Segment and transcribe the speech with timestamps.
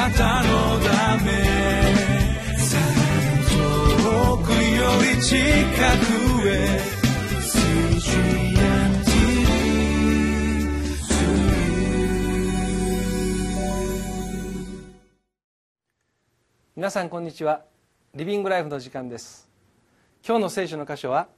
[0.00, 1.30] なたのため
[3.50, 6.80] 遠くより近くへ
[16.74, 17.66] 皆さんこんにちは。
[18.14, 19.50] リビングライフの時間です。
[20.26, 21.28] 今日の聖書の箇所は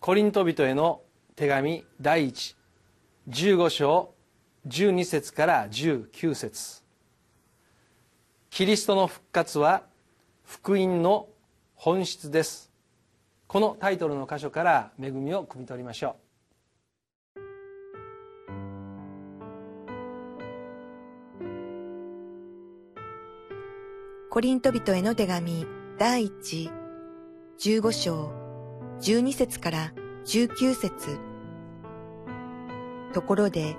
[0.00, 1.02] コリント人への
[1.36, 2.32] 手紙第
[3.28, 4.14] 115章
[4.66, 6.89] 12節から19節。
[8.50, 9.84] キリストの復活は
[10.44, 11.28] 福音の
[11.76, 12.70] 本質です。
[13.46, 16.30] このタイトルの箇所から恵みを汲み取りましょう。
[24.30, 25.64] コリント人への手紙
[25.98, 26.70] 第一
[27.60, 28.32] 15章
[29.00, 29.92] 12節から
[30.24, 31.18] 19節。
[33.12, 33.76] ところで、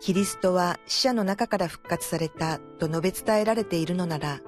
[0.00, 4.40] キリストは死者の中から復活されたと述べ伝えられているのなら、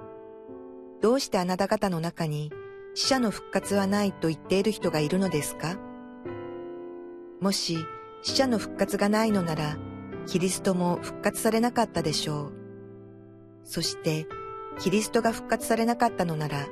[1.02, 2.51] どうしてあなた方の中に
[2.95, 5.76] 死者の復活はないと言っている人がいるのですか？
[7.41, 7.76] もし
[8.23, 9.76] 死者の復活がないのなら、
[10.26, 12.52] キリストも復活されなかったでしょう。
[13.65, 14.26] そして、
[14.79, 16.66] キリストが復活されなかったのなら、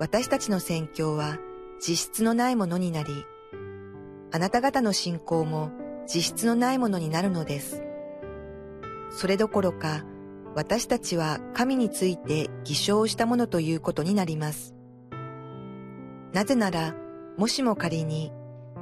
[0.00, 1.38] 私たちの宣教は
[1.78, 3.24] 実質のないものになり、
[4.32, 5.70] あなた方の信仰も
[6.06, 7.82] 実質のないものになるのです。
[9.16, 10.04] それどころか、
[10.54, 14.74] 私たちは神について偽証したものということになります。
[16.34, 16.94] なぜなら、
[17.38, 18.30] もしも仮に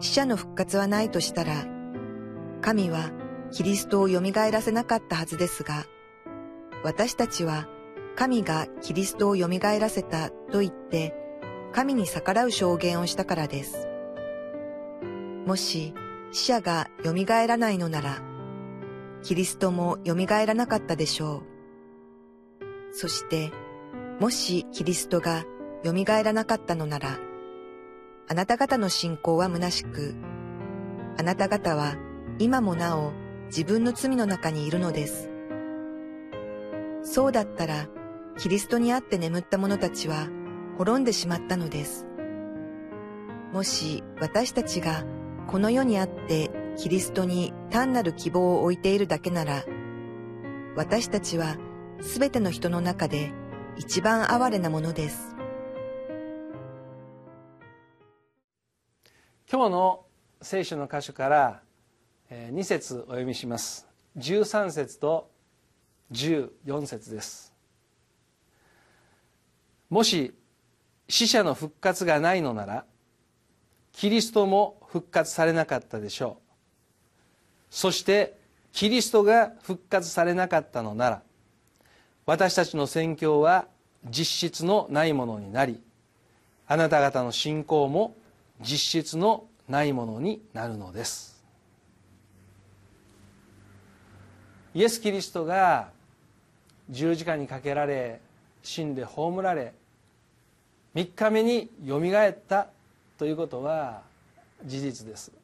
[0.00, 1.64] 死者の復活はないとしたら、
[2.62, 3.12] 神は
[3.52, 5.84] キリストを蘇らせなかったはずですが、
[6.82, 7.68] 私たちは
[8.16, 11.14] 神がキリストを蘇らせたと言って、
[11.72, 13.86] 神に逆らう証言をしたからです。
[15.46, 15.94] もし
[16.32, 18.33] 死者が蘇らないのなら、
[19.25, 21.42] キリストも蘇らなかったでしょう。
[22.92, 23.50] そして、
[24.20, 25.44] もしキリストが
[25.83, 27.19] 蘇らなかったのなら、
[28.28, 30.14] あなた方の信仰は虚しく、
[31.18, 31.96] あなた方は
[32.39, 33.13] 今もなお
[33.46, 35.30] 自分の罪の中にいるのです。
[37.02, 37.89] そうだったら、
[38.36, 40.29] キリストにあって眠った者たちは
[40.77, 42.07] 滅んでしまったのです。
[43.55, 45.02] もし私たちが
[45.46, 49.64] この世にあってキリストに単なる希望を置いているだけなら、
[50.77, 51.57] 私たちは
[52.01, 53.33] すべての人の中で
[53.77, 55.36] 一番哀れなものです。
[59.51, 60.07] 今日の
[60.42, 61.63] 聖書の箇所から
[62.30, 63.86] 2節お読みします。
[64.18, 65.30] 13節と
[66.11, 67.55] 14節です。
[69.90, 70.34] もし
[71.08, 72.84] 死者の復活がないのなら
[73.92, 76.43] キリストも復活されなかったでしょう
[77.74, 78.36] そして
[78.73, 81.23] キリストが復活されなかったのなら
[82.24, 83.67] 私たちの宣教は
[84.08, 85.83] 実質のないものになり
[86.68, 88.14] あなた方の信仰も
[88.61, 91.42] 実質のないものになるのです。
[94.73, 95.89] イエス・キリストが
[96.89, 98.20] 十字架にかけられ
[98.63, 99.74] 死んで葬られ
[100.95, 102.68] 3日目によみがえった
[103.18, 104.02] ということは
[104.64, 105.43] 事実です。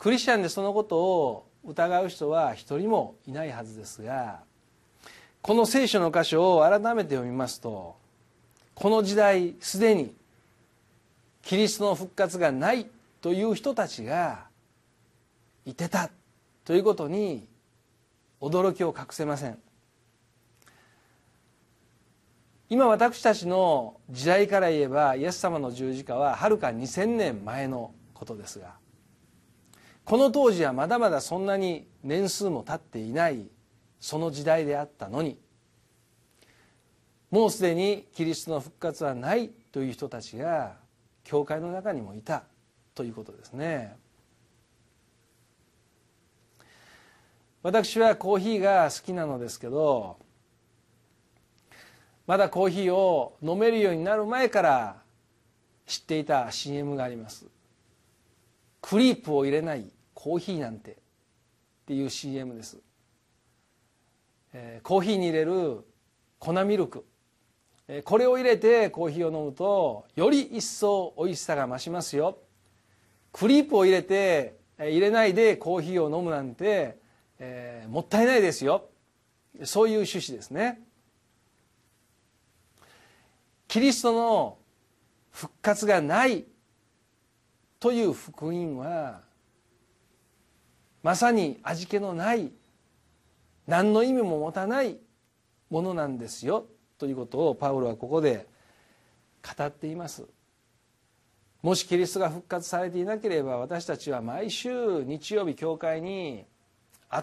[0.00, 4.40] クリスチャンでそのことを疑う人は一人もいないはずですが
[5.42, 7.96] この聖書の箇所を改めて読みますと
[8.74, 10.14] この時代すでに
[11.42, 12.86] キリストの復活がない
[13.20, 14.46] という人たちが
[15.66, 16.08] いてた
[16.64, 17.46] ということに
[18.40, 19.58] 驚きを隠せません。
[22.70, 28.74] 今私たちの時代から言えばイエス様の十字架ははるか2000年前のことですが
[30.10, 33.46] この当時はまだまだそんなに年数も経っていない
[34.00, 35.38] その時代であったのに
[37.30, 40.74] もうすでにキリストの復活はないという人たちが
[41.22, 42.42] 教会の中にもいた
[42.96, 43.96] ということですね。
[47.62, 50.16] 私はコーヒーが好きなのですけど
[52.26, 54.96] まだコーヒーを飲めるようになる前から
[55.86, 57.46] 知っていた CM があります。
[58.82, 59.88] クリープを入れない
[60.22, 60.94] コーヒーなんてっ
[61.86, 62.76] ていう CM です、
[64.52, 65.82] えー、コーヒーに入れる
[66.38, 67.06] 粉ミルク。
[68.04, 72.36] これを入れてコーヒーを飲むとより一層美味しさが増しますよ。
[73.32, 76.98] クリープを入れて入れないでコーヒーを飲むなんて、
[77.38, 78.90] えー、もったいないですよ。
[79.64, 80.82] そういう趣旨ですね。
[83.66, 84.58] キリストの
[85.32, 86.44] 復活がない
[87.80, 89.29] という福音は
[91.02, 92.50] まさに味気のない
[93.66, 94.98] 何の意味も持たない
[95.70, 96.66] ものなんですよ
[96.98, 98.46] ということをパウロはここで
[99.56, 100.26] 語っています。
[101.62, 106.44] もしキリストが復活されていなければ私たちは毎週日曜日教会に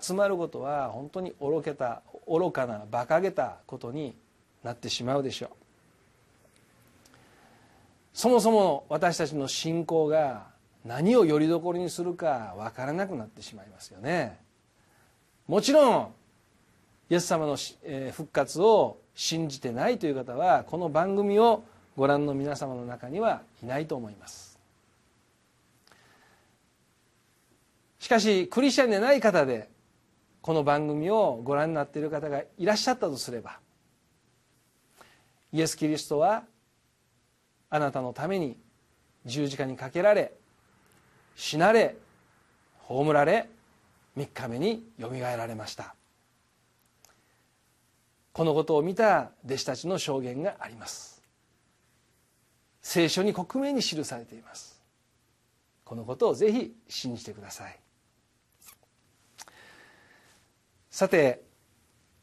[0.02, 4.16] 集まることは本当に愚けた愚かな馬鹿げたことに
[4.64, 5.50] なってしまうでしょう。
[8.14, 10.48] そもそも私たちの信仰が
[10.88, 14.40] 何をよりどころにするか分からなくなってしまいますよね。
[15.48, 16.14] もちろん
[17.10, 17.58] イエス様の
[18.14, 21.64] 復活を信じてないという方はこの番組を
[21.98, 24.58] ご覧の皆様の中にはいないと思います。
[28.00, 29.70] しかしクリスチャンでない方で
[30.42, 33.60] この番組をご覧になっている方がいらっしゃったとすれば
[35.52, 36.46] イエス・キリストは
[37.70, 38.58] あなたのために
[39.26, 40.32] 十字架にかけられ
[41.38, 41.96] 死なれ
[42.88, 43.48] 葬られ
[44.18, 45.96] 3日目によみがえられました。
[48.34, 51.22] このことを見た弟子たちの証言があります。
[52.82, 54.82] 聖書に克明に記されています。
[55.86, 57.80] このことをぜひ信じてください。
[60.90, 61.44] さて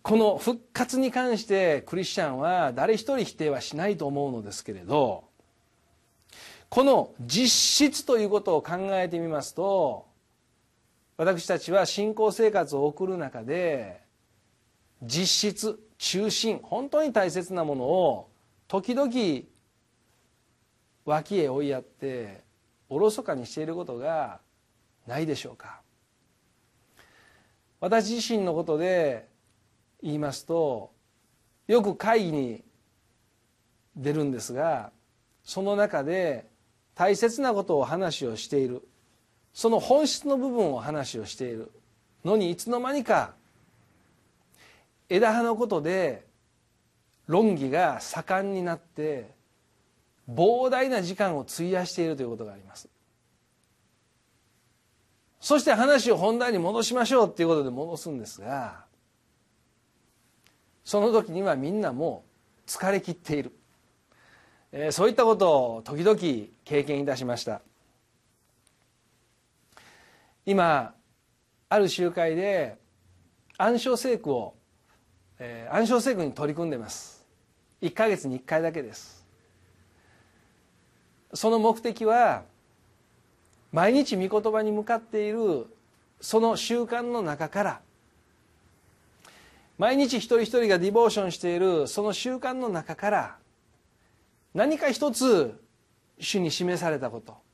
[0.03, 5.25] この復活に関してクリスチャンは誰一人否定はしないと思うのですけれど
[6.69, 7.49] この実
[7.93, 10.07] 質ということを考えてみますと
[11.17, 14.03] 私たちは信仰生活を送る中で
[15.03, 18.31] 実質中心本当に大切なものを
[18.67, 19.13] 時々
[21.05, 22.43] 脇へ追いやって
[22.89, 24.41] おろそかにしていることが
[25.07, 25.81] ないでしょうか。
[27.81, 29.29] 私自身のことで
[30.03, 30.93] 言いますと
[31.67, 32.65] よく会議に
[33.95, 34.91] 出るんですが
[35.43, 36.47] その中で
[36.94, 38.87] 大切なことを話をしている。
[39.52, 41.70] その本質の部分を話をしている。
[42.25, 43.35] のにいつの間にか
[45.08, 46.26] 枝葉のことで
[47.26, 49.31] 論議が盛んになって
[50.31, 52.88] 膨大な時間を費やしているということがあります。
[55.41, 58.87] そして話を本題に戻しましょうっていうことで戻すんですが
[60.85, 62.25] その時にはみんなも
[62.67, 63.52] う疲れ切っている、
[64.76, 66.19] えー、そういったことを時々
[66.65, 67.61] 経験いたしました。
[70.44, 70.94] 今
[71.69, 72.76] ある集会で
[73.56, 74.55] 暗唱聖句を、
[75.38, 77.25] えー、暗唱聖句に取り組んでます。
[77.82, 79.25] 1か月に1回だけです。
[81.32, 82.43] その目的は
[83.70, 85.69] 毎日御言葉に向かっている
[86.20, 87.81] その習慣の中から。
[89.79, 93.44] 毎日一人一人がディボーションしているその習慣の中から。
[94.55, 95.61] 何か一つ
[96.19, 97.45] 主に示されたこと。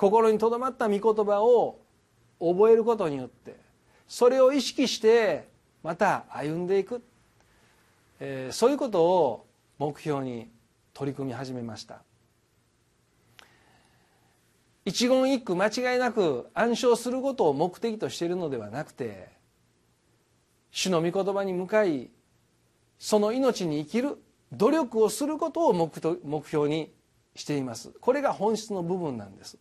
[0.00, 1.78] 心にとどまった御言葉を
[2.40, 3.54] 覚えることによって
[4.08, 5.46] それを意識して
[5.82, 7.02] また歩んでいく、
[8.18, 9.46] えー、そういうことを
[9.78, 10.48] 目標に
[10.94, 12.02] 取り組み始めました。
[14.86, 19.28] 一言一句間違いなく暗唱することを目的としているのではなくて
[20.70, 22.08] 主の御言葉に向かい
[22.98, 24.16] その命に生きる
[24.52, 26.92] 努力をすることを目標に
[27.34, 27.90] しています。
[28.00, 29.58] これが本質の部分なんです。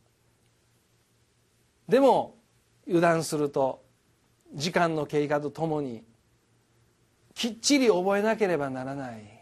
[1.87, 2.35] でも
[2.87, 3.83] 油断すると
[4.53, 6.03] 時間の経過とともに
[7.33, 9.39] きっちり覚えなければならない。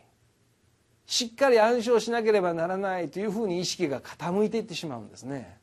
[1.06, 3.10] しっかり暗唱しなければならない。
[3.10, 5.58] というふうに意識が傾いていってしまうんですね。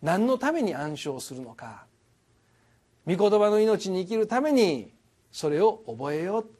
[0.00, 1.84] 何のために暗唱するのか。
[3.06, 4.92] 御言葉の命に生きるために
[5.30, 6.50] それを覚えよう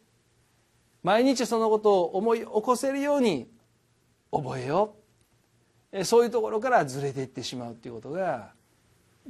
[1.06, 3.48] 毎日そのことを思い起こせるように
[4.32, 4.96] 覚えよ
[5.92, 6.04] う。
[6.04, 8.50] そういうところからずれていってしまうということが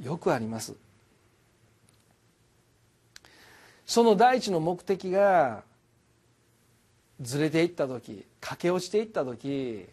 [0.01, 0.73] よくあります。
[3.85, 5.61] その第一の目的が
[7.21, 9.85] ずれていった時駆け落ちていった時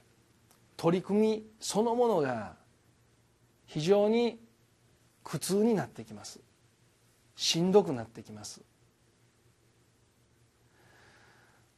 [0.78, 2.54] 取り組みそのものが
[3.66, 4.38] 非常に
[5.22, 6.40] 苦痛になってきます。
[7.36, 8.62] しんどくなってきます。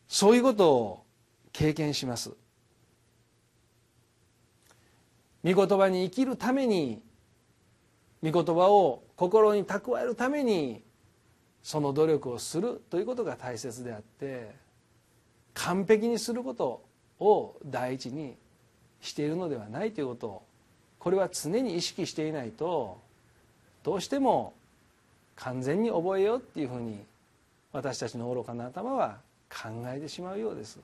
[0.08, 1.04] そういうことを
[1.52, 2.32] 経験します。
[5.44, 7.00] 御言葉に生きるために
[8.22, 10.82] 御言葉を心に蓄えるために
[11.62, 14.54] その努力をするということが大切であって
[15.54, 16.82] 完璧にすること
[17.20, 18.36] を第一に
[19.00, 20.42] しているのではないということを
[20.98, 23.00] これは常に意識していないと
[23.84, 24.54] どうしても
[25.36, 26.98] 完全に覚えようっていうふうに
[27.72, 29.18] 私たちの愚かな頭は
[29.56, 30.78] 考えてしまうようです。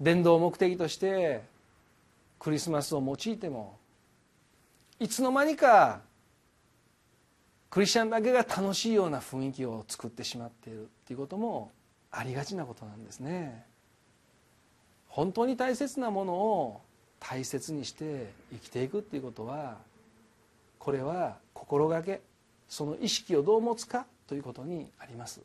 [0.00, 1.42] 伝道を目的として
[2.38, 3.76] クリスマスを用いても
[4.98, 6.00] いつの間にか
[7.68, 11.70] クリスチャンだけが楽しいような雰囲気を作ってしまっているっていうことも
[12.10, 13.64] ありがちなことなんですね。
[15.08, 16.80] 本当に大切なものを
[17.20, 19.76] 大切にして生きていくっていうことは
[20.78, 22.22] これは心がけ
[22.70, 25.42] その意識をどう持つかということにあります。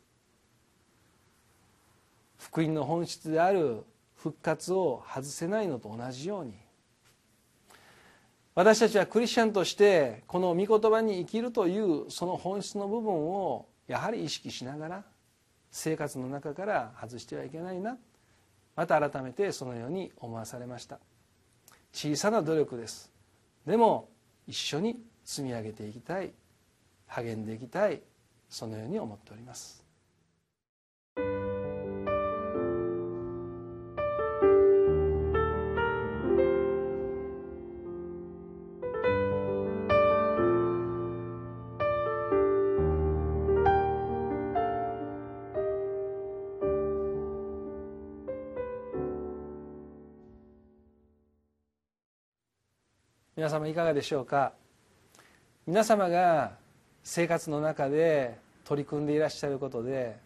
[2.37, 3.83] 福音の本質である
[4.15, 6.53] 復活を外せないのと同じように。
[8.53, 15.03] 私たちはクリスチャンとしてこの御言葉に生きるというその本質の部分をやはり意識しながら
[15.71, 17.97] 生活の中から外してはいけないな。
[18.75, 20.99] また改めてそのように思わされました。
[21.91, 23.11] 小さな努力です。
[23.65, 24.09] でも
[24.47, 26.31] 一緒に積み上げていきたい。
[27.07, 28.01] 励んでいきたい
[28.49, 29.83] そのように思っております。
[53.37, 54.53] 皆様いかがでしょうか？
[55.67, 56.53] 皆様が
[57.05, 60.17] 生活の中で取り組んでいらっしゃることで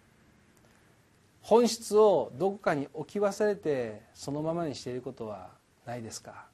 [1.41, 5.49] 本質をどこかに置き忘れてそのままにしていることは
[5.85, 6.45] ないですか？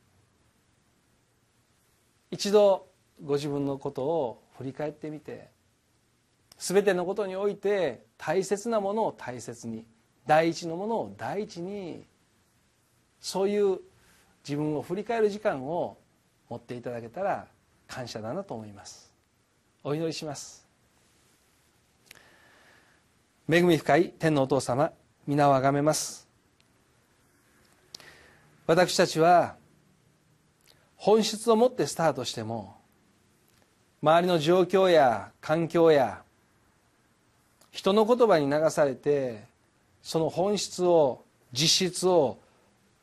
[2.32, 2.88] 一度
[3.24, 5.48] ご自分のことを振り返ってみて
[6.58, 9.86] 全てのことにおいて大切なものを大切に
[10.26, 12.04] 第一のものを第一に
[13.20, 13.80] そういう
[14.44, 15.98] 自分を振り返る時間を
[16.50, 17.48] 持っていただけたら
[17.88, 19.05] 感謝だなと思います。
[19.88, 20.66] お祈りします。
[23.48, 24.92] 恵み深い天のお父様
[25.28, 26.28] 皆をあがめます。
[28.66, 29.58] 私たちは
[30.96, 32.76] 本質を持ってスタートしても
[34.02, 36.24] 周りの状況や環境や
[37.70, 39.44] 人の言葉に流されて
[40.02, 41.24] その本質を
[41.54, 42.40] 実質を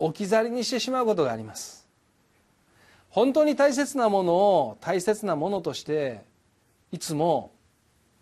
[0.00, 1.86] 置き去りにしてしまうことがあります。
[3.08, 6.31] 本当に大切なものを大切なものとして
[6.92, 7.52] いつも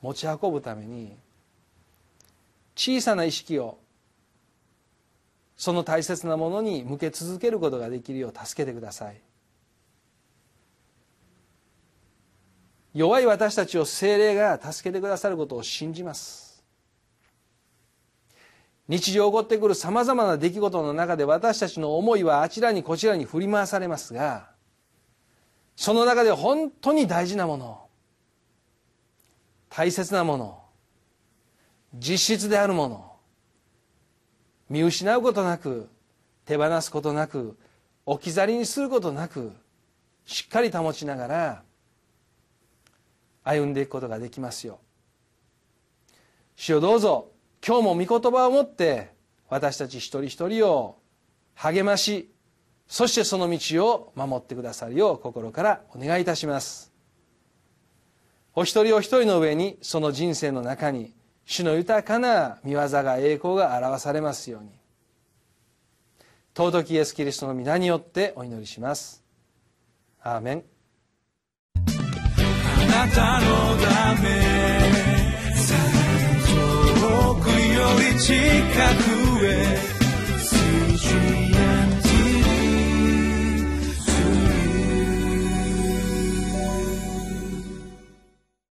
[0.01, 1.17] 持ち運ぶために
[2.77, 3.79] 小さな意識を
[5.57, 9.21] その大切なものに向け続けることができるよう助けてください。
[12.95, 16.65] 弱い私たちを精霊が助けてくださることを信じます。
[18.89, 24.51] 日常起こってくるさまざまな出来事の中で私たちの思いはあちらにこちらに振り回されますが
[25.77, 27.90] その中で本当に大事なもの
[29.71, 30.63] 大切なもの
[31.95, 33.13] 実質であるもの
[34.69, 35.89] 見失うことなく
[36.45, 37.57] 手放すことなく
[38.05, 39.53] 置き去りにすることなく
[40.27, 41.63] しっかり保ちながら
[43.43, 44.79] 歩んでいくことができますよ。
[46.57, 47.31] 主よどうぞ
[47.67, 49.13] 今日も御言葉を持って
[49.49, 50.99] 私たち一人一人を
[51.55, 52.31] 励まし
[52.87, 56.90] そしてその道を守ってくださるよう心からお願いいたします。
[58.55, 61.13] お一人お一人の上にその人生の中に
[61.45, 64.71] 主の豊かな見業が栄光が表されますように。
[66.57, 69.23] 尊きイエス・キリストの皆によってお祈りします。
[70.21, 70.65] アーメン。
[71.77, 73.47] あなたの
[73.79, 74.29] ため
[76.51, 77.55] 遠くよ
[78.13, 78.35] り近
[79.39, 80.01] くへ